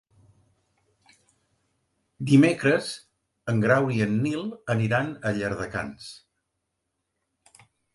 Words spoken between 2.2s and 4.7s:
Dimecres en Grau i en Nil